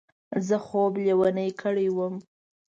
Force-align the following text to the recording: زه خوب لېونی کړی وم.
زه 0.47 0.55
خوب 0.65 0.93
لېونی 1.05 1.49
کړی 1.61 1.87
وم. 1.91 2.15